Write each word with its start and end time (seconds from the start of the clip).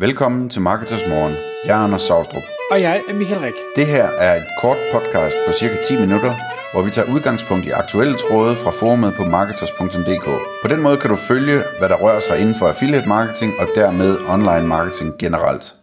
Velkommen 0.00 0.48
til 0.48 0.60
Marketers 0.60 1.06
Morgen. 1.08 1.34
Jeg 1.64 1.80
er 1.80 1.84
Anders 1.84 2.02
Saustrup. 2.02 2.42
Og 2.70 2.80
jeg 2.80 3.02
er 3.08 3.14
Michael 3.14 3.40
Rik. 3.40 3.54
Det 3.76 3.86
her 3.86 4.04
er 4.04 4.36
et 4.36 4.46
kort 4.60 4.76
podcast 4.92 5.36
på 5.46 5.52
cirka 5.52 5.82
10 5.82 5.96
minutter, 6.00 6.34
hvor 6.72 6.82
vi 6.82 6.90
tager 6.90 7.12
udgangspunkt 7.14 7.66
i 7.66 7.70
aktuelle 7.70 8.16
tråde 8.18 8.56
fra 8.56 8.70
forumet 8.70 9.14
på 9.14 9.24
marketers.dk. 9.24 10.24
På 10.62 10.68
den 10.68 10.82
måde 10.82 10.96
kan 10.96 11.10
du 11.10 11.16
følge, 11.16 11.62
hvad 11.78 11.88
der 11.88 11.96
rører 11.96 12.20
sig 12.20 12.40
inden 12.40 12.54
for 12.54 12.68
affiliate 12.68 13.08
marketing 13.08 13.52
og 13.58 13.68
dermed 13.74 14.18
online 14.28 14.66
marketing 14.66 15.18
generelt. 15.18 15.74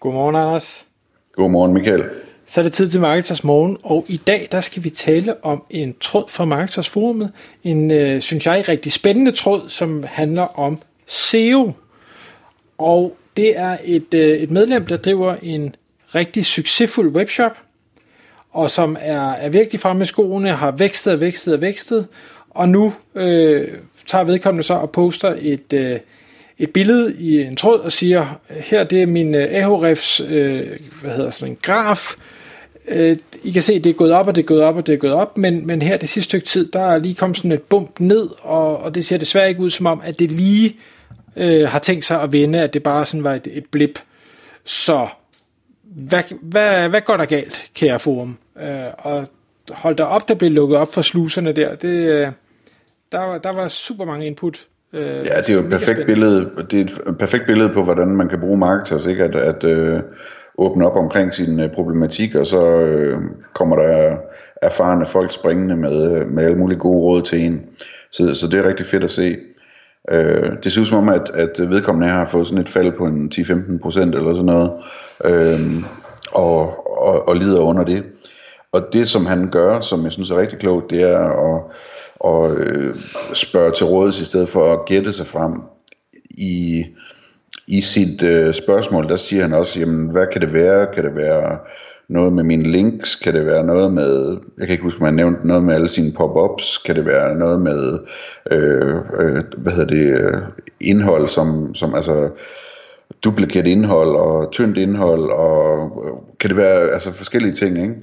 Godmorgen, 0.00 0.36
Anders. 0.36 0.86
Godmorgen, 1.34 1.74
Michael. 1.74 2.04
Så 2.46 2.60
er 2.60 2.62
det 2.62 2.72
tid 2.72 2.88
til 2.88 3.00
Marketers 3.00 3.44
Morgen, 3.44 3.76
og 3.82 4.04
i 4.08 4.16
dag 4.16 4.48
der 4.52 4.60
skal 4.60 4.84
vi 4.84 4.90
tale 4.90 5.44
om 5.44 5.62
en 5.70 5.94
tråd 6.00 6.24
fra 6.28 6.44
Marketers 6.44 6.88
Forumet. 6.88 7.32
En, 7.64 7.90
øh, 7.90 8.20
synes 8.20 8.46
jeg, 8.46 8.68
rigtig 8.68 8.92
spændende 8.92 9.30
tråd, 9.30 9.68
som 9.68 10.04
handler 10.08 10.58
om 10.58 10.78
SEO. 11.06 11.72
Og 12.78 13.16
det 13.36 13.58
er 13.58 13.76
et, 13.84 14.14
øh, 14.14 14.36
et 14.38 14.50
medlem, 14.50 14.86
der 14.86 14.96
driver 14.96 15.36
en 15.42 15.74
rigtig 16.14 16.46
succesfuld 16.46 17.08
webshop, 17.08 17.58
og 18.52 18.70
som 18.70 18.96
er, 19.00 19.32
er 19.32 19.48
virkelig 19.48 19.80
fremme 19.80 20.02
i 20.02 20.06
skoene, 20.06 20.50
har 20.50 20.70
vækstet 20.70 21.12
og 21.12 21.20
vækstet 21.20 21.54
og 21.54 21.60
vækstet, 21.60 22.06
og 22.50 22.68
nu 22.68 22.92
øh, 23.14 23.68
tager 24.06 24.24
vedkommende 24.24 24.62
så 24.62 24.74
og 24.74 24.90
poster 24.90 25.34
et, 25.38 25.72
øh, 25.72 25.98
et 26.58 26.70
billede 26.70 27.16
i 27.18 27.42
en 27.42 27.56
tråd 27.56 27.78
og 27.78 27.92
siger, 27.92 28.40
her 28.50 28.84
det 28.84 29.02
er 29.02 29.06
min 29.06 29.34
øh, 29.34 29.48
Ahrefs, 29.50 30.20
øh, 30.20 30.66
hvad 31.00 31.10
hedder 31.10 31.30
sådan 31.30 31.52
en 31.52 31.58
graf, 31.62 32.14
øh, 32.88 33.16
I 33.42 33.50
kan 33.50 33.62
se, 33.62 33.78
det 33.78 33.90
er 33.90 33.94
gået 33.94 34.12
op, 34.12 34.26
og 34.26 34.34
det 34.34 34.42
er 34.42 34.46
gået 34.46 34.62
op, 34.62 34.76
og 34.76 34.86
det 34.86 34.92
er 34.92 34.96
gået 34.96 35.12
op, 35.12 35.38
men, 35.38 35.66
men 35.66 35.82
her 35.82 35.96
det 35.96 36.08
sidste 36.08 36.28
stykke 36.28 36.46
tid, 36.46 36.66
der 36.72 36.80
er 36.80 36.98
lige 36.98 37.14
kommet 37.14 37.36
sådan 37.36 37.52
et 37.52 37.62
bump 37.62 38.00
ned, 38.00 38.28
og, 38.42 38.82
og 38.82 38.94
det 38.94 39.06
ser 39.06 39.16
desværre 39.16 39.48
ikke 39.48 39.60
ud 39.60 39.70
som 39.70 39.86
om, 39.86 40.00
at 40.04 40.18
det 40.18 40.32
lige 40.32 40.68
øh, 40.68 40.95
har 41.66 41.78
tænkt 41.78 42.04
sig 42.04 42.22
at 42.22 42.32
vende, 42.32 42.60
at 42.60 42.74
det 42.74 42.82
bare 42.82 43.06
sådan 43.06 43.24
var 43.24 43.34
et, 43.34 43.48
et 43.52 43.64
blip. 43.70 43.98
Så 44.64 45.08
hvad, 45.82 46.22
hvad, 46.42 46.88
hvad 46.88 47.00
går 47.00 47.16
der 47.16 47.24
galt, 47.24 47.70
kære 47.74 47.98
forum? 47.98 48.36
Øh, 48.62 48.86
og 48.98 49.26
hold 49.70 49.96
da 49.96 50.02
op, 50.02 50.28
der 50.28 50.34
blev 50.34 50.50
lukket 50.50 50.78
op 50.78 50.94
for 50.94 51.02
sluserne 51.02 51.52
der. 51.52 51.74
Det, 51.74 51.88
øh, 51.88 52.28
der, 53.12 53.18
var, 53.18 53.38
der 53.38 53.50
var 53.50 53.68
super 53.68 54.04
mange 54.04 54.26
input. 54.26 54.66
Øh, 54.92 55.02
ja, 55.02 55.40
det 55.40 55.48
er 55.48 55.54
jo 55.54 55.60
et 55.60 55.70
perfekt 55.70 56.06
billede, 56.06 56.50
det 56.70 56.80
er 56.80 56.84
et 57.10 57.18
perfekt 57.18 57.46
billede 57.46 57.70
på, 57.74 57.82
hvordan 57.82 58.08
man 58.08 58.28
kan 58.28 58.40
bruge 58.40 58.58
marketers, 58.58 59.06
ikke? 59.06 59.24
At, 59.24 59.36
at 59.36 59.64
øh, 59.64 60.00
åbne 60.58 60.86
op 60.86 60.96
omkring 60.96 61.34
sin 61.34 61.60
øh, 61.60 61.70
problematik, 61.70 62.34
og 62.34 62.46
så 62.46 62.66
øh, 62.66 63.18
kommer 63.54 63.76
der 63.76 64.16
erfarne 64.62 65.06
folk 65.06 65.32
springende 65.32 65.76
med, 65.76 66.24
med 66.24 66.44
alle 66.44 66.58
mulige 66.58 66.78
gode 66.78 67.00
råd 67.00 67.22
til 67.22 67.40
en. 67.40 67.66
Så, 68.10 68.34
så 68.34 68.48
det 68.48 68.58
er 68.58 68.68
rigtig 68.68 68.86
fedt 68.86 69.04
at 69.04 69.10
se. 69.10 69.36
Øh, 70.10 70.52
det 70.64 70.72
ser 70.72 70.80
ud 70.80 70.86
som 70.86 70.98
om, 70.98 71.08
at, 71.08 71.30
at 71.34 71.70
vedkommende 71.70 72.08
her 72.08 72.14
har 72.14 72.28
fået 72.28 72.46
sådan 72.46 72.62
et 72.62 72.68
fald 72.68 72.92
på 72.92 73.04
en 73.04 73.30
10-15 73.34 73.78
procent 73.82 74.14
eller 74.14 74.34
sådan 74.34 74.46
noget, 74.46 74.70
øh, 75.24 75.60
og, 76.32 76.86
og, 77.02 77.28
og 77.28 77.36
lider 77.36 77.60
under 77.60 77.84
det. 77.84 78.04
Og 78.72 78.88
det, 78.92 79.08
som 79.08 79.26
han 79.26 79.50
gør, 79.50 79.80
som 79.80 80.04
jeg 80.04 80.12
synes 80.12 80.30
er 80.30 80.40
rigtig 80.40 80.58
klogt, 80.58 80.90
det 80.90 81.02
er 81.02 81.18
at, 81.18 81.62
at 82.24 82.58
øh, 82.58 82.94
spørge 83.34 83.72
til 83.72 83.86
råds 83.86 84.20
i 84.20 84.24
stedet 84.24 84.48
for 84.48 84.72
at 84.72 84.84
gætte 84.86 85.12
sig 85.12 85.26
frem 85.26 85.52
i, 86.30 86.84
i 87.68 87.80
sit 87.80 88.22
øh, 88.22 88.54
spørgsmål. 88.54 89.08
Der 89.08 89.16
siger 89.16 89.42
han 89.42 89.52
også, 89.52 89.80
jamen, 89.80 90.10
hvad 90.10 90.26
kan 90.32 90.40
det 90.40 90.52
være? 90.52 90.86
Kan 90.94 91.04
det 91.04 91.16
være 91.16 91.58
noget 92.08 92.32
med 92.32 92.44
mine 92.44 92.62
links? 92.62 93.14
Kan 93.14 93.34
det 93.34 93.46
være 93.46 93.64
noget 93.64 93.92
med, 93.92 94.38
jeg 94.58 94.66
kan 94.66 94.72
ikke 94.72 94.82
huske, 94.82 95.06
om 95.06 95.14
nævnte 95.14 95.46
noget 95.46 95.64
med 95.64 95.74
alle 95.74 95.88
sine 95.88 96.12
pop-ups? 96.12 96.82
Kan 96.86 96.96
det 96.96 97.06
være 97.06 97.34
noget 97.34 97.60
med, 97.60 97.98
øh, 98.50 98.94
øh, 99.20 99.44
hvad 99.56 99.72
hedder 99.72 99.94
det, 99.94 100.20
øh, 100.20 100.42
indhold, 100.80 101.28
som, 101.28 101.74
som 101.74 101.94
altså 101.94 102.30
duplicate 103.24 103.70
indhold 103.70 104.16
og 104.16 104.50
tyndt 104.50 104.78
indhold, 104.78 105.30
og 105.30 106.04
øh, 106.06 106.12
kan 106.40 106.50
det 106.50 106.56
være 106.56 106.90
altså 106.90 107.12
forskellige 107.12 107.54
ting, 107.54 107.78
ikke? 107.78 107.94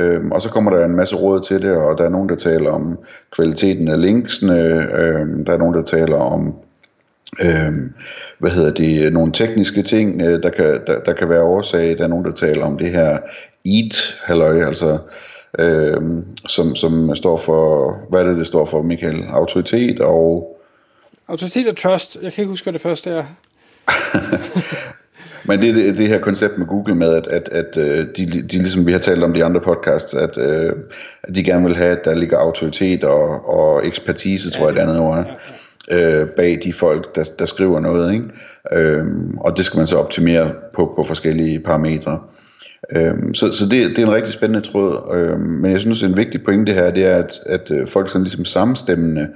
Øhm, 0.00 0.32
og 0.32 0.42
så 0.42 0.48
kommer 0.48 0.70
der 0.70 0.84
en 0.84 0.96
masse 0.96 1.16
råd 1.16 1.40
til 1.40 1.62
det, 1.62 1.76
og 1.76 1.98
der 1.98 2.04
er 2.04 2.08
nogen, 2.08 2.28
der 2.28 2.34
taler 2.34 2.70
om 2.70 2.98
kvaliteten 3.36 3.88
af 3.88 4.00
linksene, 4.00 4.58
øhm, 4.98 5.44
der 5.44 5.52
er 5.52 5.58
nogen, 5.58 5.74
der 5.74 5.82
taler 5.82 6.16
om 6.16 6.54
øhm, 7.38 7.92
hvad 8.38 8.50
hedder 8.50 8.72
det, 8.72 9.12
nogle 9.12 9.32
tekniske 9.32 9.82
ting, 9.82 10.22
øh, 10.22 10.42
der 10.42 10.50
kan, 10.50 10.80
der, 10.86 11.00
der 11.00 11.12
kan 11.12 11.28
være 11.28 11.42
årsag. 11.42 11.98
Der 11.98 12.04
er 12.04 12.08
nogen, 12.08 12.24
der 12.24 12.32
taler 12.32 12.64
om 12.64 12.78
det 12.78 12.90
her 12.90 13.18
EAT, 13.66 14.20
halløj, 14.24 14.66
altså, 14.66 14.98
øhm, 15.58 16.24
som, 16.48 16.76
som 16.76 17.16
står 17.16 17.36
for, 17.36 17.96
hvad 18.10 18.20
er 18.20 18.24
det, 18.24 18.36
det 18.36 18.46
står 18.46 18.66
for, 18.66 18.82
Michael? 18.82 19.24
Autoritet 19.28 20.00
og... 20.00 20.56
Autoritet 21.28 21.68
og 21.68 21.76
trust. 21.76 22.18
Jeg 22.22 22.32
kan 22.32 22.42
ikke 22.42 22.50
huske, 22.50 22.64
hvad 22.64 22.72
det 22.72 22.80
første 22.80 23.10
er. 23.10 23.24
Men 25.48 25.62
det 25.62 25.74
det, 25.74 25.98
det 25.98 26.08
her 26.08 26.20
koncept 26.20 26.58
med 26.58 26.66
Google 26.66 26.94
med, 26.94 27.14
at, 27.14 27.28
at, 27.28 27.48
at 27.48 27.76
øh, 27.76 28.06
de, 28.16 28.26
de, 28.26 28.58
ligesom 28.58 28.86
vi 28.86 28.92
har 28.92 28.98
talt 28.98 29.24
om 29.24 29.34
de 29.34 29.44
andre 29.44 29.60
podcasts, 29.60 30.14
at, 30.14 30.38
øh, 30.38 30.72
at 31.22 31.34
de 31.34 31.44
gerne 31.44 31.64
vil 31.64 31.76
have, 31.76 31.98
at 31.98 32.04
der 32.04 32.14
ligger 32.14 32.38
autoritet 32.38 33.04
og, 33.04 33.48
og 33.48 33.86
ekspertise, 33.86 34.50
tror 34.50 34.62
ja, 34.62 34.66
jeg 34.66 34.74
det 34.74 34.80
andet 34.80 34.98
ord 34.98 35.18
er. 35.18 35.22
Ja, 35.22 35.30
ja 35.30 35.34
øh, 35.92 36.26
bag 36.26 36.58
de 36.64 36.72
folk, 36.72 37.14
der, 37.14 37.30
der 37.38 37.46
skriver 37.46 37.80
noget. 37.80 38.12
Ikke? 38.12 38.24
Øhm, 38.72 39.38
og 39.38 39.56
det 39.56 39.64
skal 39.64 39.78
man 39.78 39.86
så 39.86 39.96
optimere 39.96 40.52
på, 40.74 40.92
på 40.96 41.04
forskellige 41.04 41.60
parametre. 41.60 42.18
Øhm, 42.96 43.34
så 43.34 43.52
så 43.52 43.64
det, 43.64 43.90
det 43.90 43.98
er 43.98 44.06
en 44.06 44.14
rigtig 44.14 44.32
spændende 44.32 44.68
tråd. 44.68 45.16
Øhm, 45.16 45.40
men 45.40 45.72
jeg 45.72 45.80
synes, 45.80 46.02
en 46.02 46.16
vigtig 46.16 46.44
pointe 46.44 46.72
her, 46.72 46.90
det 46.90 47.04
er, 47.04 47.16
at, 47.16 47.40
at 47.46 47.70
øh, 47.70 47.88
folk 47.88 48.08
sådan 48.08 48.24
ligesom 48.24 48.44
samstemmende 48.44 49.28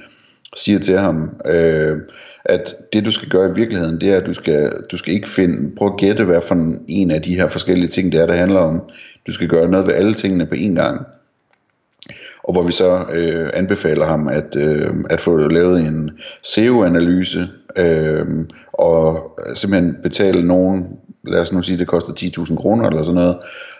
siger 0.56 0.78
til 0.78 0.98
ham, 0.98 1.30
øh, 1.46 1.96
at 2.44 2.74
det 2.92 3.04
du 3.04 3.10
skal 3.10 3.28
gøre 3.28 3.50
i 3.50 3.54
virkeligheden, 3.54 4.00
det 4.00 4.12
er, 4.12 4.16
at 4.16 4.26
du 4.26 4.32
skal, 4.32 4.72
du 4.92 4.96
skal 4.96 5.14
ikke 5.14 5.28
finde, 5.28 5.76
prøv 5.76 5.88
at 5.88 5.96
gætte, 5.98 6.24
hvad 6.24 6.40
for 6.48 6.74
en 6.88 7.10
af 7.10 7.22
de 7.22 7.34
her 7.34 7.48
forskellige 7.48 7.88
ting, 7.88 8.12
det 8.12 8.20
er, 8.20 8.26
der 8.26 8.34
handler 8.34 8.60
om. 8.60 8.82
Du 9.26 9.32
skal 9.32 9.48
gøre 9.48 9.68
noget 9.68 9.86
ved 9.86 9.94
alle 9.94 10.14
tingene 10.14 10.46
på 10.46 10.54
én 10.54 10.74
gang 10.74 11.06
og 12.44 12.52
hvor 12.52 12.62
vi 12.62 12.72
så 12.72 13.04
øh, 13.12 13.50
anbefaler 13.54 14.06
ham 14.06 14.28
at, 14.28 14.56
øh, 14.56 14.90
at 15.10 15.20
få 15.20 15.36
lavet 15.36 15.80
en 15.80 16.10
SEO-analyse 16.42 17.48
øh, 17.78 18.26
og 18.72 19.38
simpelthen 19.54 19.96
betale 20.02 20.46
nogen, 20.46 20.84
lad 21.26 21.40
os 21.40 21.52
nu 21.52 21.62
sige, 21.62 21.78
det 21.78 21.86
koster 21.86 22.12
10.000 22.12 22.56
kroner 22.56 22.88
eller 22.88 23.02
sådan 23.02 23.14
noget, 23.14 23.36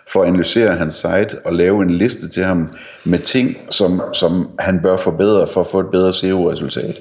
for 0.07 0.21
at 0.21 0.27
analysere 0.27 0.75
hans 0.75 0.95
site 0.95 1.45
og 1.45 1.53
lave 1.53 1.81
en 1.81 1.89
liste 1.89 2.29
til 2.29 2.43
ham 2.43 2.69
med 3.05 3.19
ting, 3.19 3.57
som, 3.69 4.01
som 4.13 4.49
han 4.59 4.79
bør 4.81 4.97
forbedre 4.97 5.47
for 5.47 5.61
at 5.61 5.67
få 5.67 5.79
et 5.79 5.91
bedre 5.91 6.13
SEO-resultat. 6.13 6.95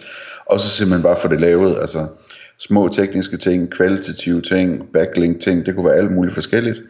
Og 0.47 0.61
så 0.61 0.69
simpelthen 0.69 1.03
bare 1.03 1.17
få 1.17 1.29
det 1.29 1.41
lavet, 1.41 1.77
altså 1.81 2.07
små 2.59 2.89
tekniske 2.89 3.37
ting, 3.37 3.71
kvalitative 3.71 4.41
ting, 4.41 4.83
backlink 4.93 5.41
ting, 5.41 5.67
det 5.67 5.75
kunne 5.75 5.87
være 5.87 5.97
alt 5.97 6.13
muligt 6.13 6.35
forskelligt. 6.35 6.83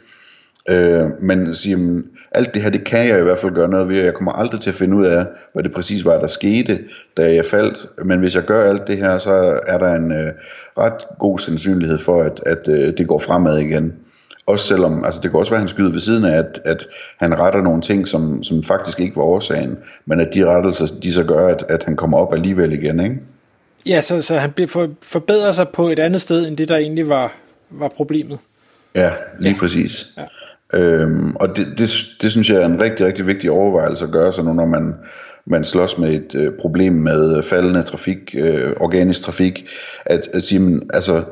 Øh, 0.69 1.05
men 1.21 1.55
siger, 1.55 1.77
man, 1.77 2.05
alt 2.33 2.55
det 2.55 2.63
her, 2.63 2.71
det 2.71 2.85
kan 2.85 3.09
jeg 3.09 3.21
i 3.21 3.23
hvert 3.23 3.39
fald 3.39 3.55
gøre 3.55 3.69
noget 3.69 3.89
ved, 3.89 3.99
og 3.99 4.05
jeg 4.05 4.15
kommer 4.15 4.33
aldrig 4.33 4.61
til 4.61 4.71
at 4.71 4.77
finde 4.77 4.97
ud 4.97 5.05
af, 5.05 5.27
hvad 5.53 5.63
det 5.63 5.75
præcis 5.75 6.05
var, 6.05 6.19
der 6.19 6.27
skete, 6.27 6.79
da 7.17 7.35
jeg 7.35 7.45
faldt. 7.45 7.87
Men 8.05 8.19
hvis 8.19 8.35
jeg 8.35 8.43
gør 8.43 8.71
alt 8.71 8.87
det 8.87 8.97
her, 8.97 9.19
så 9.19 9.61
er 9.67 9.79
der 9.79 9.95
en 9.95 10.13
øh, 10.13 10.33
ret 10.79 11.19
god 11.19 11.39
sandsynlighed 11.39 11.99
for, 11.99 12.23
at, 12.23 12.41
at 12.47 12.69
øh, 12.69 12.99
det 12.99 13.09
går 13.09 13.19
fremad 13.19 13.59
igen. 13.59 13.93
Også 14.47 14.67
selvom, 14.67 15.05
altså 15.05 15.21
det 15.23 15.31
kan 15.31 15.41
også 15.41 15.53
være, 15.53 15.59
at 15.59 15.63
han 15.63 15.69
skyder 15.69 15.91
ved 15.91 16.01
siden 16.01 16.25
af, 16.25 16.39
at, 16.39 16.61
at 16.65 16.87
han 17.19 17.39
retter 17.39 17.63
nogle 17.63 17.83
ting, 17.83 18.09
som, 18.09 18.43
som 18.43 18.63
faktisk 18.63 19.01
ikke 19.01 19.17
var 19.17 19.23
årsagen, 19.23 19.79
men 20.07 20.21
at 20.21 20.29
de 20.35 20.45
rettelser, 20.45 20.87
de 21.03 21.13
så 21.13 21.25
gør, 21.25 21.49
at, 21.49 21.65
at 21.69 21.85
han 21.85 21.97
kommer 21.97 22.19
op 22.19 22.35
alligevel 22.35 22.73
igen, 22.73 23.01
ikke? 23.01 23.17
Ja, 23.87 24.01
så, 24.01 24.23
så 24.23 24.39
han 24.39 24.53
for, 24.69 24.89
forbedrer 25.03 25.53
sig 25.53 25.69
på 25.69 25.89
et 25.89 25.99
andet 25.99 26.21
sted, 26.21 26.49
end 26.49 26.57
det, 26.57 26.69
der 26.69 26.77
egentlig 26.77 27.09
var, 27.09 27.33
var 27.71 27.89
problemet. 27.89 28.39
Ja, 28.95 29.11
lige 29.39 29.53
ja. 29.53 29.59
præcis. 29.59 30.07
Ja. 30.17 30.23
Øhm, 30.75 31.37
og 31.37 31.57
det, 31.57 31.67
det, 31.79 31.91
det 32.23 32.31
synes 32.31 32.51
jeg 32.51 32.57
er 32.57 32.67
en 32.67 32.81
rigtig, 32.81 33.07
rigtig 33.07 33.27
vigtig 33.27 33.51
overvejelse 33.51 34.05
at 34.05 34.11
gøre 34.11 34.33
sig 34.33 34.45
nu, 34.45 34.53
når 34.53 34.67
man, 34.67 34.95
man 35.47 35.65
slås 35.65 35.99
med 35.99 36.13
et 36.13 36.35
øh, 36.35 36.53
problem 36.61 36.93
med 36.93 37.43
faldende 37.43 37.83
trafik, 37.83 38.35
øh, 38.39 38.73
organisk 38.81 39.23
trafik, 39.23 39.69
at, 40.07 40.29
at 40.33 40.45
sige, 40.45 40.59
men, 40.59 40.91
altså, 40.95 41.25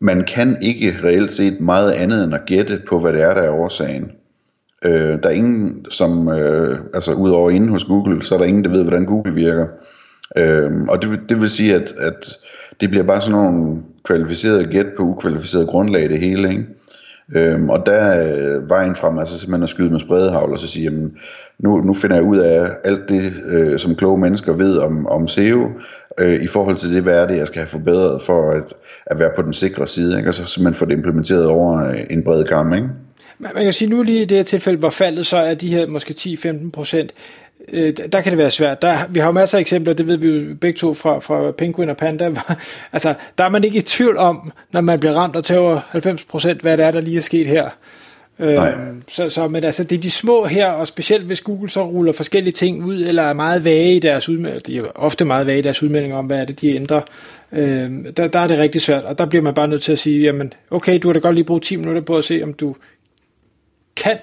man 0.00 0.24
kan 0.24 0.56
ikke 0.60 0.96
reelt 1.04 1.32
set 1.32 1.60
meget 1.60 1.92
andet 1.92 2.24
end 2.24 2.34
at 2.34 2.46
gætte 2.46 2.80
på, 2.88 2.98
hvad 2.98 3.12
det 3.12 3.22
er, 3.22 3.34
der 3.34 3.42
er 3.42 3.50
årsagen. 3.50 4.10
Øh, 4.84 5.22
der 5.22 5.28
er 5.28 5.30
ingen, 5.30 5.86
som, 5.90 6.28
øh, 6.28 6.78
altså 6.94 7.12
udover 7.12 7.50
inde 7.50 7.68
hos 7.68 7.84
Google, 7.84 8.24
så 8.24 8.34
er 8.34 8.38
der 8.38 8.46
ingen, 8.46 8.64
der 8.64 8.70
ved, 8.70 8.82
hvordan 8.82 9.04
Google 9.04 9.34
virker. 9.34 9.66
Øh, 10.36 10.70
og 10.88 11.02
det, 11.02 11.20
det 11.28 11.40
vil 11.40 11.50
sige, 11.50 11.74
at, 11.74 11.94
at 11.98 12.36
det 12.80 12.90
bliver 12.90 13.04
bare 13.04 13.20
sådan 13.20 13.40
nogle 13.40 13.82
kvalificerede 14.04 14.64
gæt 14.64 14.86
på 14.96 15.02
ukvalificeret 15.02 15.68
grundlag 15.68 16.08
det 16.08 16.18
hele, 16.18 16.50
ikke? 16.50 16.66
Øhm, 17.34 17.70
og 17.70 17.86
der 17.86 17.92
er 17.92 18.60
vejen 18.60 18.96
frem 18.96 19.18
altså 19.18 19.38
simpelthen 19.38 19.62
at 19.62 19.68
skyde 19.68 19.90
med 19.90 20.00
spredehavl 20.00 20.52
og 20.52 20.58
så 20.58 20.68
sige, 20.68 20.84
jamen, 20.84 21.16
nu, 21.58 21.80
nu 21.80 21.94
finder 21.94 22.16
jeg 22.16 22.24
ud 22.24 22.36
af 22.36 22.70
alt 22.84 23.08
det, 23.08 23.32
øh, 23.46 23.78
som 23.78 23.94
kloge 23.94 24.18
mennesker 24.18 24.52
ved 24.52 24.78
om, 24.78 25.06
om 25.06 25.28
SEO, 25.28 25.70
øh, 26.18 26.42
i 26.42 26.46
forhold 26.46 26.76
til 26.76 26.94
det, 26.94 27.02
hvad 27.02 27.14
er 27.14 27.26
det, 27.26 27.36
jeg 27.36 27.46
skal 27.46 27.58
have 27.58 27.68
forbedret 27.68 28.22
for 28.22 28.50
at, 28.50 28.74
at 29.06 29.18
være 29.18 29.30
på 29.36 29.42
den 29.42 29.52
sikre 29.52 29.86
side, 29.86 30.18
ikke? 30.18 30.30
og 30.30 30.34
så 30.34 30.44
simpelthen 30.46 30.78
få 30.78 30.84
det 30.84 30.92
implementeret 30.92 31.46
over 31.46 31.88
øh, 31.88 32.00
en 32.10 32.24
bred 32.24 32.44
kamp. 32.44 32.74
Ikke? 32.74 32.88
Man 33.38 33.64
kan 33.64 33.72
sige, 33.72 33.90
nu 33.90 34.02
lige 34.02 34.22
i 34.22 34.24
det 34.24 34.36
her 34.36 34.44
tilfælde, 34.44 34.78
hvor 34.78 34.90
faldet 34.90 35.26
så 35.26 35.36
er 35.36 35.54
de 35.54 35.68
her 35.68 35.86
måske 35.86 36.14
10-15 36.18 36.70
procent, 36.70 37.12
øh, 37.72 37.96
der 38.12 38.20
kan 38.20 38.32
det 38.32 38.38
være 38.38 38.50
svært. 38.50 38.82
Der, 38.82 38.98
vi 39.08 39.18
har 39.18 39.26
jo 39.26 39.32
masser 39.32 39.58
af 39.58 39.60
eksempler, 39.60 39.94
det 39.94 40.06
ved 40.06 40.16
vi 40.16 40.28
jo 40.28 40.54
begge 40.60 40.78
to 40.78 40.94
fra, 40.94 41.18
fra 41.18 41.50
Penguin 41.50 41.88
og 41.88 41.96
Panda. 41.96 42.30
altså, 42.92 43.14
der 43.38 43.44
er 43.44 43.48
man 43.48 43.64
ikke 43.64 43.78
i 43.78 43.82
tvivl 43.82 44.16
om, 44.16 44.52
når 44.72 44.80
man 44.80 45.00
bliver 45.00 45.14
ramt 45.14 45.36
og 45.36 45.44
tager 45.44 45.80
90%, 46.54 46.60
hvad 46.60 46.76
det 46.76 46.84
er, 46.84 46.90
der 46.90 47.00
lige 47.00 47.16
er 47.16 47.20
sket 47.20 47.46
her. 47.46 47.70
Øhm, 48.40 49.02
så, 49.08 49.28
så, 49.28 49.48
men 49.48 49.64
altså, 49.64 49.84
det 49.84 49.96
er 49.96 50.00
de 50.00 50.10
små 50.10 50.44
her, 50.44 50.70
og 50.70 50.88
specielt 50.88 51.24
hvis 51.24 51.40
Google 51.40 51.70
så 51.70 51.86
ruller 51.86 52.12
forskellige 52.12 52.52
ting 52.52 52.84
ud, 52.84 52.96
eller 52.96 53.22
er 53.22 53.32
meget 53.32 53.64
vage 53.64 53.96
i 53.96 53.98
deres 53.98 54.28
udmeldinger, 54.28 54.60
de 54.60 54.78
er 54.78 54.84
ofte 54.94 55.24
meget 55.24 55.46
vage 55.46 55.58
i 55.58 55.62
deres 55.62 55.82
udmeldinger 55.82 56.16
om, 56.16 56.26
hvad 56.26 56.38
er 56.38 56.44
det, 56.44 56.60
de 56.60 56.74
ændrer, 56.74 57.00
øhm, 57.52 58.14
der, 58.14 58.28
der 58.28 58.38
er 58.38 58.46
det 58.46 58.58
rigtig 58.58 58.82
svært, 58.82 59.04
og 59.04 59.18
der 59.18 59.26
bliver 59.26 59.42
man 59.42 59.54
bare 59.54 59.68
nødt 59.68 59.82
til 59.82 59.92
at 59.92 59.98
sige, 59.98 60.20
jamen, 60.20 60.52
okay, 60.70 60.98
du 61.02 61.08
har 61.08 61.12
da 61.12 61.18
godt 61.18 61.34
lige 61.34 61.44
brugt 61.44 61.64
10 61.64 61.76
minutter 61.76 62.02
på 62.02 62.16
at 62.16 62.24
se, 62.24 62.40
om 62.42 62.52
du 62.52 62.76
kan 63.96 64.18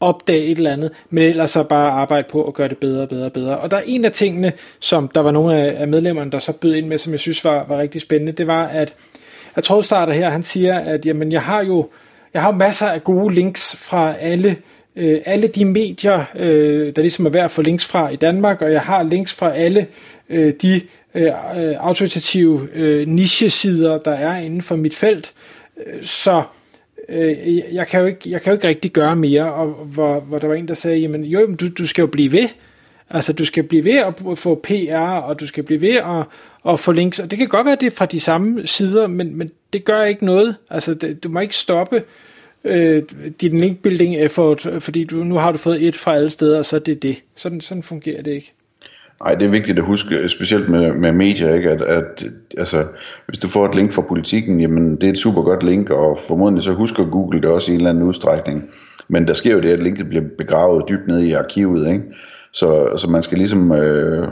opdage 0.00 0.44
et 0.44 0.58
eller 0.58 0.72
andet, 0.72 0.90
men 1.10 1.24
ellers 1.24 1.50
så 1.50 1.62
bare 1.62 1.90
arbejde 1.90 2.28
på 2.30 2.44
at 2.44 2.54
gøre 2.54 2.68
det 2.68 2.78
bedre 2.78 3.02
og 3.02 3.08
bedre 3.08 3.24
og 3.24 3.32
bedre. 3.32 3.58
Og 3.58 3.70
der 3.70 3.76
er 3.76 3.82
en 3.86 4.04
af 4.04 4.12
tingene, 4.12 4.52
som 4.80 5.08
der 5.08 5.20
var 5.20 5.30
nogle 5.30 5.56
af 5.56 5.88
medlemmerne, 5.88 6.30
der 6.30 6.38
så 6.38 6.52
bød 6.52 6.74
ind 6.74 6.86
med, 6.86 6.98
som 6.98 7.12
jeg 7.12 7.20
synes 7.20 7.44
var, 7.44 7.66
var 7.68 7.78
rigtig 7.78 8.00
spændende, 8.00 8.32
det 8.32 8.46
var, 8.46 8.66
at 8.66 8.94
jeg 9.56 9.64
tror 9.64 9.82
starter 9.82 10.12
her, 10.12 10.30
han 10.30 10.42
siger, 10.42 10.78
at 10.78 11.06
jamen, 11.06 11.32
jeg 11.32 11.42
har 11.42 11.64
jo 11.64 11.88
jeg 12.34 12.42
har 12.42 12.50
masser 12.50 12.86
af 12.86 13.04
gode 13.04 13.34
links 13.34 13.76
fra 13.76 14.14
alle 14.16 14.56
øh, 14.96 15.20
alle 15.24 15.48
de 15.48 15.64
medier, 15.64 16.24
øh, 16.34 16.92
der 16.96 17.02
ligesom 17.02 17.26
er 17.26 17.30
værd 17.30 17.44
at 17.44 17.50
få 17.50 17.62
links 17.62 17.84
fra 17.84 18.08
i 18.08 18.16
Danmark, 18.16 18.62
og 18.62 18.72
jeg 18.72 18.80
har 18.80 19.02
links 19.02 19.32
fra 19.34 19.54
alle 19.54 19.86
øh, 20.28 20.54
de 20.62 20.80
øh, 21.14 21.32
øh 21.56 21.76
autoritative 21.78 22.68
øh, 22.74 23.06
der 23.06 24.10
er 24.10 24.36
inden 24.36 24.62
for 24.62 24.76
mit 24.76 24.96
felt. 24.96 25.32
Øh, 25.86 26.04
så 26.04 26.42
øh, 27.10 27.74
jeg, 27.74 27.86
kan 27.86 28.00
jo 28.00 28.06
ikke, 28.06 28.30
jeg 28.30 28.42
kan 28.42 28.50
jo 28.50 28.56
ikke 28.56 28.68
rigtig 28.68 28.92
gøre 28.92 29.16
mere, 29.16 29.52
og 29.52 29.66
hvor, 29.66 30.20
hvor 30.20 30.38
der 30.38 30.48
var 30.48 30.54
en, 30.54 30.68
der 30.68 30.74
sagde, 30.74 30.98
jamen 30.98 31.24
jo, 31.24 31.54
du, 31.60 31.68
du 31.68 31.86
skal 31.86 32.02
jo 32.02 32.06
blive 32.06 32.32
ved. 32.32 32.48
Altså, 33.10 33.32
du 33.32 33.44
skal 33.44 33.62
blive 33.62 33.84
ved 33.84 33.96
at 33.96 34.38
få 34.38 34.54
PR, 34.54 34.98
og 34.98 35.40
du 35.40 35.46
skal 35.46 35.64
blive 35.64 35.80
ved 35.80 35.96
at, 35.96 36.24
at 36.72 36.80
få 36.80 36.92
links, 36.92 37.18
og 37.18 37.30
det 37.30 37.38
kan 37.38 37.48
godt 37.48 37.66
være, 37.66 37.76
det 37.80 37.86
er 37.86 37.96
fra 37.96 38.06
de 38.06 38.20
samme 38.20 38.66
sider, 38.66 39.06
men, 39.06 39.36
men 39.36 39.50
det 39.72 39.84
gør 39.84 40.02
ikke 40.02 40.24
noget. 40.24 40.56
Altså, 40.70 40.94
det, 40.94 41.24
du 41.24 41.28
må 41.28 41.40
ikke 41.40 41.56
stoppe 41.56 42.02
øh, 42.64 43.02
din 43.40 43.58
linkbuilding 43.58 44.16
effort, 44.16 44.66
fordi 44.78 45.04
du, 45.04 45.16
nu 45.16 45.34
har 45.34 45.52
du 45.52 45.58
fået 45.58 45.86
et 45.88 45.96
fra 45.96 46.14
alle 46.14 46.30
steder, 46.30 46.58
og 46.58 46.66
så 46.66 46.76
er 46.76 46.80
det 46.80 47.02
det. 47.02 47.16
Sådan, 47.34 47.60
sådan 47.60 47.82
fungerer 47.82 48.22
det 48.22 48.30
ikke. 48.30 48.54
Nej, 49.24 49.34
det 49.34 49.46
er 49.46 49.50
vigtigt 49.50 49.78
at 49.78 49.84
huske, 49.84 50.28
specielt 50.28 50.68
med, 50.68 50.92
med 50.92 51.12
medier, 51.12 51.54
ikke? 51.54 51.70
At, 51.70 51.82
at 51.82 52.24
altså, 52.58 52.86
hvis 53.26 53.38
du 53.38 53.48
får 53.48 53.66
et 53.66 53.74
link 53.74 53.92
fra 53.92 54.02
politikken, 54.02 54.60
jamen 54.60 54.96
det 54.96 55.04
er 55.04 55.10
et 55.10 55.18
super 55.18 55.42
godt 55.42 55.62
link, 55.62 55.90
og 55.90 56.18
formodentlig 56.28 56.64
så 56.64 56.72
husker 56.72 57.10
Google 57.10 57.40
det 57.40 57.50
også 57.50 57.70
i 57.70 57.74
en 57.74 57.80
eller 57.80 57.90
anden 57.90 58.04
udstrækning. 58.04 58.70
Men 59.08 59.26
der 59.26 59.32
sker 59.32 59.54
jo 59.54 59.60
det, 59.60 59.68
at 59.68 59.80
linket 59.80 60.08
bliver 60.08 60.24
begravet 60.38 60.88
dybt 60.88 61.06
ned 61.06 61.20
i 61.20 61.32
arkivet, 61.32 61.88
ikke? 61.88 62.02
Så, 62.52 62.96
så 62.96 63.10
man 63.10 63.22
skal 63.22 63.38
ligesom 63.38 63.72
øh, 63.72 64.28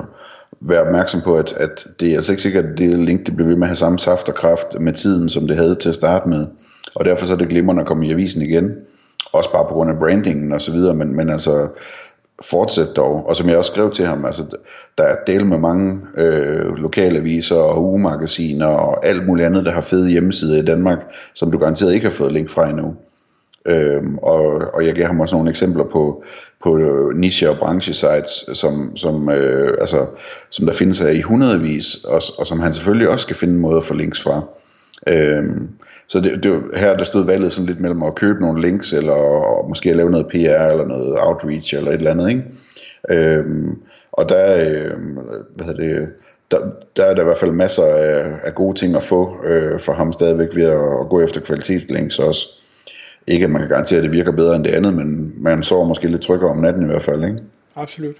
være 0.60 0.80
opmærksom 0.80 1.20
på, 1.20 1.36
at, 1.36 1.52
at 1.56 1.86
det 2.00 2.10
er 2.10 2.14
altså 2.14 2.32
ikke 2.32 2.42
sikkert, 2.42 2.64
at 2.64 2.78
det 2.78 2.98
link 2.98 3.26
det 3.26 3.36
bliver 3.36 3.48
ved 3.48 3.56
med 3.56 3.62
at 3.62 3.68
have 3.68 3.76
samme 3.76 3.98
saft 3.98 4.28
og 4.28 4.34
kraft 4.34 4.80
med 4.80 4.92
tiden, 4.92 5.28
som 5.28 5.46
det 5.46 5.56
havde 5.56 5.74
til 5.74 5.88
at 5.88 5.94
starte 5.94 6.28
med. 6.28 6.46
Og 6.94 7.04
derfor 7.04 7.26
så 7.26 7.32
er 7.32 7.36
det 7.36 7.48
glimrende 7.48 7.80
at 7.80 7.88
komme 7.88 8.06
i 8.06 8.12
avisen 8.12 8.42
igen. 8.42 8.72
Også 9.32 9.52
bare 9.52 9.64
på 9.68 9.74
grund 9.74 9.90
af 9.90 9.98
brandingen 9.98 10.52
og 10.52 10.60
så 10.60 10.72
videre, 10.72 10.94
men, 10.94 11.16
men 11.16 11.30
altså 11.30 11.68
fortsæt 12.42 12.96
dog. 12.96 13.28
Og 13.28 13.36
som 13.36 13.48
jeg 13.48 13.56
også 13.56 13.72
skrev 13.72 13.90
til 13.90 14.04
ham, 14.04 14.24
altså, 14.24 14.56
der 14.98 15.04
er 15.04 15.16
del 15.26 15.46
med 15.46 15.58
mange 15.58 16.00
øh, 16.16 16.76
lokalaviser 16.76 17.56
og 17.56 17.84
ugemagasiner 17.84 18.66
og 18.66 19.06
alt 19.06 19.26
muligt 19.26 19.46
andet, 19.46 19.64
der 19.64 19.72
har 19.72 19.80
fede 19.80 20.10
hjemmesider 20.10 20.62
i 20.62 20.64
Danmark, 20.64 20.98
som 21.34 21.50
du 21.50 21.58
garanteret 21.58 21.94
ikke 21.94 22.06
har 22.06 22.12
fået 22.12 22.32
link 22.32 22.50
fra 22.50 22.68
endnu. 22.68 22.96
Øhm, 23.66 24.18
og, 24.18 24.42
og 24.74 24.86
jeg 24.86 24.94
giver 24.94 25.06
ham 25.06 25.20
også 25.20 25.36
nogle 25.36 25.50
eksempler 25.50 25.84
på, 25.84 26.24
på 26.62 26.78
øh, 26.78 27.14
niche- 27.14 27.50
og 27.50 27.58
branchesites, 27.58 28.44
som, 28.52 28.96
som, 28.96 29.30
øh, 29.30 29.76
altså, 29.80 30.06
som 30.50 30.66
der 30.66 30.72
findes 30.72 31.00
af 31.00 31.14
i 31.14 31.20
hundredvis, 31.20 31.94
og, 31.94 32.22
og 32.38 32.46
som 32.46 32.60
han 32.60 32.72
selvfølgelig 32.72 33.08
også 33.08 33.22
skal 33.22 33.36
finde 33.36 33.54
en 33.54 33.60
måde 33.60 33.76
at 33.76 33.84
få 33.84 33.94
links 33.94 34.22
fra. 34.22 34.42
Øhm, 35.06 35.68
så 36.06 36.20
det, 36.20 36.42
det, 36.42 36.62
her 36.74 36.96
der 36.96 37.04
stod 37.04 37.24
valget 37.24 37.52
sådan 37.52 37.66
lidt 37.66 37.80
mellem 37.80 38.02
at 38.02 38.14
købe 38.14 38.40
nogle 38.40 38.60
links, 38.60 38.92
eller 38.92 39.68
måske 39.68 39.90
at 39.90 39.96
lave 39.96 40.10
noget 40.10 40.26
PR, 40.26 40.70
eller 40.70 40.86
noget 40.86 41.16
outreach, 41.18 41.76
eller 41.76 41.90
et 41.90 41.96
eller 41.96 42.10
andet, 42.10 42.28
ikke? 42.28 42.44
Øhm, 43.10 43.78
og 44.12 44.28
der, 44.28 44.56
øh, 44.56 44.90
hvad 45.54 45.66
hedder 45.66 45.82
det, 45.82 46.08
der, 46.50 46.58
der 46.96 47.04
er 47.04 47.14
der 47.14 47.20
i 47.20 47.24
hvert 47.24 47.38
fald 47.38 47.50
masser 47.50 47.84
af, 47.84 48.26
af 48.44 48.54
gode 48.54 48.78
ting 48.78 48.96
at 48.96 49.02
få 49.02 49.44
øh, 49.44 49.80
for 49.80 49.92
ham 49.92 50.12
stadigvæk 50.12 50.48
ved 50.54 50.64
at, 50.64 51.00
at 51.00 51.08
gå 51.08 51.20
efter 51.20 51.40
kvalitetslinks 51.40 52.18
også. 52.18 52.48
Ikke 53.26 53.44
at 53.44 53.50
man 53.50 53.60
kan 53.60 53.68
garantere, 53.68 53.98
at 53.98 54.04
det 54.04 54.12
virker 54.12 54.32
bedre 54.32 54.56
end 54.56 54.64
det 54.64 54.70
andet, 54.70 54.94
men 54.94 55.34
man 55.36 55.62
sover 55.62 55.86
måske 55.86 56.08
lidt 56.08 56.22
tryggere 56.22 56.50
om 56.50 56.58
natten 56.58 56.82
i 56.82 56.86
hvert 56.86 57.02
fald, 57.02 57.24
ikke? 57.24 57.38
Absolut. 57.76 58.14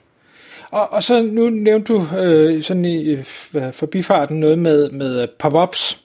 Og, 0.70 0.93
og 0.93 1.03
så 1.03 1.23
nu 1.23 1.50
nævnte 1.50 1.93
du 1.93 2.03
øh, 2.23 2.62
sådan 2.62 2.85
i 2.85 3.17
forbifarten 3.73 4.41
noget 4.41 4.59
med, 4.59 4.91
med 4.91 5.29
pop-ups 5.38 6.03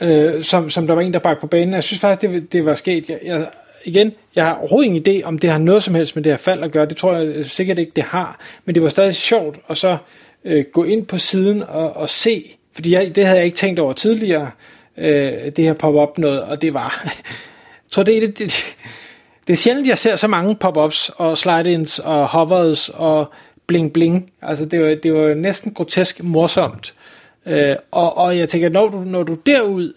øh, 0.00 0.44
som, 0.44 0.70
som 0.70 0.86
der 0.86 0.94
var 0.94 1.02
en, 1.02 1.12
der 1.12 1.18
bragte 1.18 1.40
på 1.40 1.46
banen. 1.46 1.74
Jeg 1.74 1.84
synes 1.84 2.00
faktisk, 2.00 2.32
det, 2.32 2.52
det 2.52 2.64
var 2.64 2.74
sket. 2.74 3.08
Jeg, 3.08 3.18
jeg, 3.24 3.46
igen, 3.84 4.12
jeg 4.34 4.44
har 4.44 4.54
overhovedet 4.54 4.86
ingen 4.86 5.04
idé, 5.08 5.24
om 5.24 5.38
det 5.38 5.50
har 5.50 5.58
noget 5.58 5.82
som 5.82 5.94
helst 5.94 6.16
med 6.16 6.24
det 6.24 6.32
her 6.32 6.38
fald 6.38 6.62
at 6.62 6.72
gøre. 6.72 6.86
Det 6.86 6.96
tror 6.96 7.14
jeg 7.14 7.46
sikkert 7.46 7.78
ikke, 7.78 7.92
det 7.96 8.04
har. 8.04 8.40
Men 8.64 8.74
det 8.74 8.82
var 8.82 8.88
stadig 8.88 9.16
sjovt 9.16 9.58
at 9.68 9.76
så 9.76 9.96
øh, 10.44 10.64
gå 10.72 10.84
ind 10.84 11.06
på 11.06 11.18
siden 11.18 11.62
og, 11.62 11.96
og 11.96 12.08
se, 12.08 12.56
fordi 12.74 12.92
jeg, 12.92 13.14
det 13.14 13.24
havde 13.24 13.38
jeg 13.38 13.46
ikke 13.46 13.56
tænkt 13.56 13.80
over 13.80 13.92
tidligere, 13.92 14.50
øh, 14.96 15.32
det 15.56 15.58
her 15.58 15.72
pop-up 15.72 16.18
noget, 16.18 16.42
og 16.42 16.62
det 16.62 16.74
var, 16.74 17.00
jeg 17.84 17.90
tror 17.90 18.02
det 18.02 18.16
er 18.16 18.20
det, 18.20 18.38
det, 18.38 18.76
det 19.46 19.52
er 19.52 19.56
sjældent, 19.56 19.88
jeg 19.88 19.98
ser 19.98 20.16
så 20.16 20.28
mange 20.28 20.56
pop-ups 20.56 21.10
og 21.16 21.38
slide-ins 21.38 21.98
og 21.98 22.26
hovers 22.26 22.88
og 22.88 23.32
bling-bling. 23.72 24.32
Altså 24.42 24.64
det 24.64 24.80
var, 24.80 24.94
det 24.94 25.14
var 25.14 25.34
næsten 25.34 25.74
grotesk 25.74 26.22
morsomt. 26.22 26.92
Øh, 26.92 27.19
og, 27.90 28.16
og 28.16 28.38
jeg 28.38 28.48
tænker, 28.48 28.68
når 28.68 28.88
du, 28.88 28.96
når 28.96 29.22
du 29.22 29.34
derud, 29.34 29.92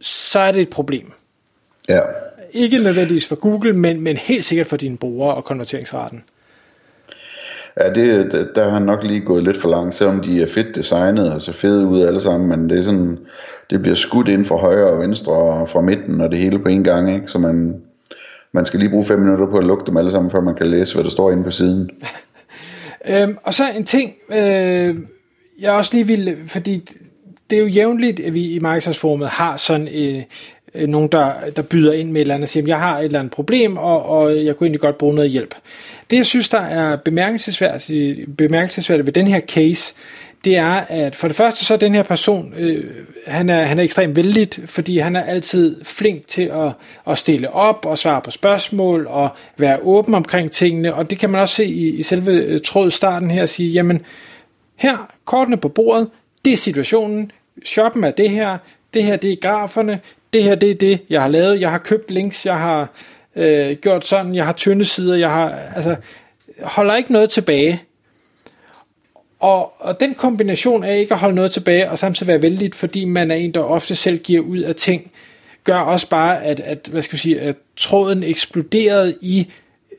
så 0.00 0.38
er 0.38 0.52
det 0.52 0.60
et 0.60 0.70
problem. 0.70 1.12
Ja. 1.88 2.00
Ikke 2.52 2.78
nødvendigvis 2.78 3.26
for 3.26 3.36
Google, 3.36 3.72
men, 3.72 4.00
men 4.00 4.16
helt 4.16 4.44
sikkert 4.44 4.66
for 4.66 4.76
dine 4.76 4.96
brugere 4.96 5.34
og 5.34 5.44
konverteringsraten. 5.44 6.22
Ja, 7.80 7.92
det, 7.92 8.48
der 8.54 8.64
har 8.64 8.70
han 8.70 8.82
nok 8.82 9.04
lige 9.04 9.20
gået 9.20 9.44
lidt 9.44 9.56
for 9.56 9.68
langt, 9.68 9.94
selvom 9.94 10.20
de 10.20 10.42
er 10.42 10.46
fedt 10.46 10.74
designet 10.74 11.32
og 11.32 11.42
ser 11.42 11.52
fede 11.52 11.86
ud 11.86 12.02
alle 12.02 12.20
sammen, 12.20 12.48
men 12.48 12.70
det 12.70 12.78
er 12.78 12.82
sådan, 12.82 13.18
det 13.70 13.80
bliver 13.80 13.94
skudt 13.94 14.28
ind 14.28 14.44
fra 14.44 14.56
højre 14.56 14.90
og 14.90 15.00
venstre 15.00 15.32
og 15.32 15.68
fra 15.68 15.80
midten 15.80 16.20
og 16.20 16.30
det 16.30 16.38
hele 16.38 16.58
på 16.58 16.68
en 16.68 16.84
gang, 16.84 17.14
ikke? 17.14 17.28
så 17.28 17.38
man, 17.38 17.82
man 18.52 18.64
skal 18.64 18.80
lige 18.80 18.90
bruge 18.90 19.04
fem 19.04 19.18
minutter 19.18 19.46
på 19.46 19.58
at 19.58 19.64
lukke 19.64 19.86
dem 19.86 19.96
alle 19.96 20.10
sammen, 20.10 20.30
før 20.30 20.40
man 20.40 20.54
kan 20.54 20.66
læse, 20.66 20.94
hvad 20.94 21.04
der 21.04 21.10
står 21.10 21.30
inde 21.30 21.44
på 21.44 21.50
siden. 21.50 21.90
øhm, 23.10 23.36
og 23.42 23.54
så 23.54 23.62
en 23.76 23.84
ting, 23.84 24.14
øh, 24.36 24.96
jeg 25.60 25.72
også 25.72 25.90
lige 25.94 26.06
vil, 26.06 26.36
fordi 26.46 26.82
det 27.50 27.56
er 27.56 27.60
jo 27.60 27.68
jævnligt, 27.68 28.20
at 28.20 28.34
vi 28.34 28.54
i 28.54 28.58
markedsforumet 28.58 29.28
har 29.28 29.56
sådan 29.56 29.88
øh, 29.88 30.22
øh, 30.74 30.88
nogen, 30.88 31.08
der, 31.12 31.32
der 31.56 31.62
byder 31.62 31.92
ind 31.92 32.10
med 32.10 32.20
et 32.20 32.20
eller 32.20 32.34
andet 32.34 32.44
og 32.44 32.48
siger, 32.48 32.66
jeg 32.66 32.78
har 32.78 32.98
et 32.98 33.04
eller 33.04 33.18
andet 33.18 33.32
problem, 33.32 33.76
og, 33.76 34.02
og 34.02 34.44
jeg 34.44 34.56
kunne 34.56 34.66
egentlig 34.66 34.80
godt 34.80 34.98
bruge 34.98 35.14
noget 35.14 35.30
hjælp. 35.30 35.54
Det, 36.10 36.16
jeg 36.16 36.26
synes, 36.26 36.48
der 36.48 36.60
er 36.60 36.96
bemærkelsesværdigt, 36.96 38.36
bemærkelsesværdigt 38.36 39.06
ved 39.06 39.12
den 39.12 39.26
her 39.26 39.40
case, 39.40 39.94
det 40.44 40.56
er, 40.56 40.84
at 40.88 41.16
for 41.16 41.28
det 41.28 41.36
første 41.36 41.64
så 41.64 41.74
er 41.74 41.78
den 41.78 41.94
her 41.94 42.02
person, 42.02 42.54
øh, 42.58 42.84
han, 43.26 43.50
er, 43.50 43.64
han 43.64 43.78
er 43.78 43.82
ekstremt 43.82 44.16
vældig, 44.16 44.48
fordi 44.66 44.98
han 44.98 45.16
er 45.16 45.22
altid 45.22 45.84
flink 45.84 46.26
til 46.26 46.42
at, 46.42 46.72
at 47.06 47.18
stille 47.18 47.50
op 47.50 47.86
og 47.86 47.98
svare 47.98 48.20
på 48.20 48.30
spørgsmål 48.30 49.06
og 49.06 49.28
være 49.56 49.78
åben 49.82 50.14
omkring 50.14 50.50
tingene, 50.50 50.94
og 50.94 51.10
det 51.10 51.18
kan 51.18 51.30
man 51.30 51.40
også 51.40 51.54
se 51.54 51.64
i, 51.64 51.88
i 51.88 52.02
selve 52.02 52.32
øh, 52.32 52.60
tråd 52.60 52.90
starten 52.90 53.30
her, 53.30 53.42
og 53.42 53.48
sige, 53.48 53.70
jamen, 53.70 54.00
her, 54.80 55.10
kortene 55.24 55.56
på 55.56 55.68
bordet, 55.68 56.10
det 56.44 56.52
er 56.52 56.56
situationen, 56.56 57.32
shoppen 57.64 58.04
er 58.04 58.10
det 58.10 58.30
her, 58.30 58.58
det 58.94 59.04
her 59.04 59.16
det 59.16 59.32
er 59.32 59.36
graferne, 59.36 60.00
det 60.32 60.42
her 60.42 60.54
det 60.54 60.70
er 60.70 60.74
det, 60.74 61.02
jeg 61.10 61.22
har 61.22 61.28
lavet, 61.28 61.60
jeg 61.60 61.70
har 61.70 61.78
købt 61.78 62.10
links, 62.10 62.46
jeg 62.46 62.58
har 62.58 62.88
øh, 63.36 63.76
gjort 63.76 64.06
sådan, 64.06 64.34
jeg 64.34 64.46
har 64.46 64.52
tynde 64.52 64.84
sider, 64.84 65.16
jeg 65.16 65.30
har, 65.30 65.50
altså, 65.76 65.96
holder 66.62 66.96
ikke 66.96 67.12
noget 67.12 67.30
tilbage. 67.30 67.82
Og, 69.40 69.72
og 69.78 70.00
den 70.00 70.14
kombination 70.14 70.84
af 70.84 70.98
ikke 70.98 71.14
at 71.14 71.20
holde 71.20 71.34
noget 71.34 71.52
tilbage, 71.52 71.90
og 71.90 71.98
samtidig 71.98 72.28
være 72.28 72.42
vældig, 72.42 72.74
fordi 72.74 73.04
man 73.04 73.30
er 73.30 73.34
en, 73.34 73.54
der 73.54 73.60
ofte 73.60 73.94
selv 73.94 74.18
giver 74.18 74.40
ud 74.40 74.58
af 74.58 74.74
ting, 74.74 75.10
gør 75.64 75.78
også 75.78 76.08
bare, 76.08 76.44
at, 76.44 76.60
at, 76.60 76.88
hvad 76.92 77.02
skal 77.02 77.14
jeg 77.14 77.20
sige, 77.20 77.40
at 77.40 77.56
tråden 77.76 78.22
eksploderede 78.22 79.16
i 79.20 79.52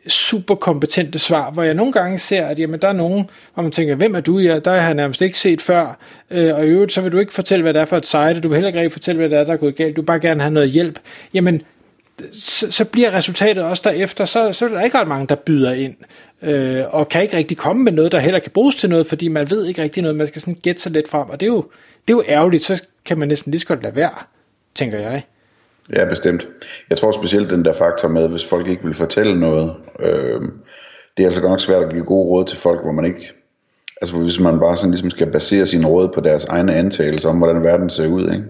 super 0.08 0.56
kompetente 0.56 1.20
svar, 1.20 1.52
hvor 1.52 1.64
jeg 1.64 1.74
nogle 1.74 1.92
gange 1.92 2.20
ser, 2.20 2.46
at 2.46 2.60
jamen, 2.60 2.80
der 2.82 2.88
er 2.88 2.94
nogen, 2.94 3.30
hvor 3.54 3.64
man 3.64 3.72
tænker, 3.72 3.96
hvem 3.96 4.16
er 4.16 4.20
du? 4.20 4.40
Ja, 4.40 4.60
der 4.60 4.72
har 4.72 4.86
jeg 4.86 4.94
nærmest 4.94 5.22
ikke 5.22 5.40
set 5.40 5.62
før, 5.62 5.98
øh, 6.32 6.56
og 6.56 6.66
i 6.66 6.68
øvrigt, 6.68 6.92
så 6.92 7.02
vil 7.02 7.12
du 7.12 7.20
ikke 7.20 7.34
fortælle, 7.34 7.64
hvad 7.64 7.74
det 7.74 7.82
er 7.82 7.86
for 7.86 7.98
et 7.98 8.06
site, 8.06 8.40
du 8.40 8.48
vil 8.48 8.56
heller 8.56 8.68
ikke 8.68 8.80
rigtig 8.80 8.92
fortælle, 8.92 9.20
hvad 9.20 9.30
det 9.30 9.38
er, 9.38 9.44
der 9.44 9.54
er 9.54 9.58
gået 9.58 9.76
galt, 9.76 9.96
du 9.96 10.02
vil 10.02 10.06
bare 10.06 10.20
gerne 10.20 10.42
have 10.42 10.54
noget 10.54 10.70
hjælp. 10.70 11.00
Jamen, 11.34 11.62
så, 12.34 12.72
så 12.72 12.86
bliver 12.86 13.14
resultatet 13.14 13.64
også 13.64 13.82
derefter, 13.86 14.26
så, 14.26 14.54
så 14.54 14.66
er 14.66 14.70
der 14.70 14.82
ikke 14.82 14.98
ret 14.98 15.08
mange, 15.08 15.28
der 15.28 15.36
byder 15.36 15.74
ind, 15.74 15.96
øh, 16.42 16.84
og 16.90 17.10
kan 17.10 17.22
ikke 17.22 17.38
rigtig 17.38 17.58
komme 17.58 17.84
med 17.84 17.92
noget, 17.92 18.12
der 18.12 18.20
heller 18.20 18.40
kan 18.40 18.52
bruges 18.52 18.76
til 18.76 18.90
noget, 18.90 19.08
fordi 19.08 19.28
man 19.28 19.50
ved 19.50 19.66
ikke 19.66 19.82
rigtig 19.82 20.04
noget, 20.04 20.18
man 20.18 20.28
skal 20.28 20.42
sådan 20.42 20.58
gætte 20.64 20.82
sig 20.82 20.92
lidt 20.92 21.10
frem, 21.10 21.30
og 21.30 21.40
det 21.40 21.46
er 21.46 21.52
jo, 21.52 21.66
det 22.08 22.14
er 22.14 22.18
jo 22.18 22.24
ærgerligt, 22.28 22.64
så 22.64 22.84
kan 23.06 23.20
man 23.20 23.28
næsten 23.28 23.52
lige 23.52 23.62
så 23.62 23.68
godt 23.68 23.84
lade 23.84 23.96
være, 23.96 24.14
tænker 24.76 25.00
jeg. 25.00 25.24
Ja, 25.96 26.06
bestemt. 26.06 26.48
Jeg 26.90 26.98
tror 26.98 27.12
specielt 27.12 27.50
den 27.50 27.66
der 27.66 27.74
faktor 27.74 28.08
med, 28.08 28.30
hvis 28.30 28.46
folk 28.46 28.68
ikke 28.68 28.84
vil 28.84 28.94
fortælle 28.96 29.40
noget, 29.40 29.76
øh, 30.00 30.42
det 31.18 31.24
er 31.24 31.28
altså 31.28 31.42
godt 31.42 31.52
nok 31.52 31.60
svært 31.60 31.84
at 31.84 31.92
give 31.92 32.04
gode 32.04 32.28
råd 32.28 32.46
til 32.46 32.58
folk, 32.58 32.82
hvor 32.84 32.92
man 32.92 33.06
ikke, 33.06 33.32
altså 34.02 34.18
hvis 34.18 34.40
man 34.40 34.60
bare 34.60 34.78
sådan 34.78 34.92
ligesom 34.92 35.10
skal 35.10 35.32
basere 35.32 35.68
sine 35.68 35.88
råd 35.88 36.10
på 36.10 36.22
deres 36.22 36.46
egne 36.46 36.76
antagelser 36.76 37.30
om, 37.30 37.38
hvordan 37.38 37.64
verden 37.64 37.90
ser 37.90 38.08
ud, 38.08 38.32
ikke? 38.32 38.44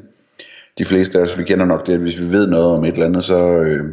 De 0.77 0.85
fleste 0.85 1.17
af 1.17 1.21
os, 1.21 1.37
vi 1.37 1.43
kender 1.43 1.65
nok 1.65 1.87
det, 1.87 1.93
at 1.93 1.99
hvis 1.99 2.19
vi 2.19 2.31
ved 2.31 2.47
noget 2.47 2.65
om 2.65 2.85
et 2.85 2.93
eller 2.93 3.05
andet, 3.05 3.23
så, 3.23 3.39
øh, 3.39 3.85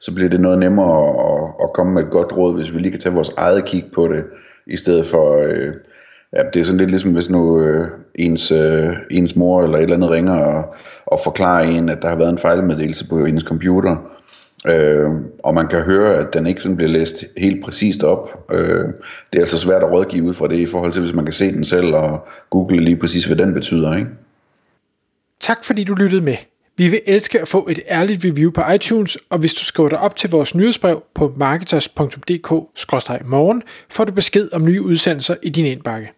så 0.00 0.14
bliver 0.14 0.30
det 0.30 0.40
noget 0.40 0.58
nemmere 0.58 1.08
at, 1.08 1.50
at 1.62 1.72
komme 1.72 1.92
med 1.94 2.02
et 2.02 2.10
godt 2.10 2.32
råd, 2.36 2.56
hvis 2.56 2.74
vi 2.74 2.78
lige 2.78 2.90
kan 2.90 3.00
tage 3.00 3.14
vores 3.14 3.32
eget 3.36 3.64
kig 3.64 3.84
på 3.94 4.08
det, 4.08 4.24
i 4.66 4.76
stedet 4.76 5.06
for, 5.06 5.42
øh, 5.42 5.74
ja, 6.36 6.42
det 6.54 6.60
er 6.60 6.64
sådan 6.64 6.78
lidt 6.78 6.90
ligesom 6.90 7.12
hvis 7.12 7.30
nu 7.30 7.60
øh, 7.60 7.88
ens, 8.14 8.50
øh, 8.50 8.88
ens 9.10 9.36
mor 9.36 9.62
eller 9.62 9.78
et 9.78 9.82
eller 9.82 9.96
andet 9.96 10.10
ringer 10.10 10.34
og, 10.34 10.74
og 11.06 11.20
forklarer 11.24 11.64
en, 11.64 11.88
at 11.88 12.02
der 12.02 12.08
har 12.08 12.16
været 12.16 12.30
en 12.30 12.38
fejlmeddelelse 12.38 13.08
på 13.08 13.24
ens 13.24 13.42
computer, 13.42 13.96
øh, 14.66 15.10
og 15.38 15.54
man 15.54 15.68
kan 15.68 15.82
høre, 15.82 16.18
at 16.18 16.34
den 16.34 16.46
ikke 16.46 16.60
sådan 16.60 16.76
bliver 16.76 16.90
læst 16.90 17.24
helt 17.36 17.64
præcist 17.64 18.02
op. 18.02 18.52
Øh, 18.52 18.84
det 19.32 19.36
er 19.36 19.40
altså 19.40 19.58
svært 19.58 19.82
at 19.82 19.90
rådgive 19.90 20.24
ud 20.24 20.34
fra 20.34 20.48
det 20.48 20.58
i 20.58 20.66
forhold 20.66 20.92
til, 20.92 21.02
hvis 21.02 21.14
man 21.14 21.24
kan 21.24 21.34
se 21.34 21.52
den 21.52 21.64
selv 21.64 21.94
og 21.94 22.26
google 22.50 22.80
lige 22.80 22.96
præcis, 22.96 23.24
hvad 23.24 23.36
den 23.36 23.54
betyder. 23.54 23.96
Ikke? 23.96 24.10
Tak 25.40 25.64
fordi 25.64 25.84
du 25.84 25.94
lyttede 25.94 26.22
med. 26.22 26.36
Vi 26.76 26.88
vil 26.88 27.00
elske 27.06 27.40
at 27.40 27.48
få 27.48 27.68
et 27.70 27.80
ærligt 27.88 28.24
review 28.24 28.50
på 28.50 28.62
iTunes, 28.74 29.18
og 29.30 29.38
hvis 29.38 29.54
du 29.54 29.64
skriver 29.64 29.88
dig 29.88 29.98
op 29.98 30.16
til 30.16 30.30
vores 30.30 30.54
nyhedsbrev 30.54 31.02
på 31.14 31.34
marketers.dk-morgen, 31.36 33.62
får 33.90 34.04
du 34.04 34.12
besked 34.12 34.48
om 34.52 34.64
nye 34.64 34.82
udsendelser 34.82 35.34
i 35.42 35.48
din 35.48 35.66
indbakke. 35.66 36.12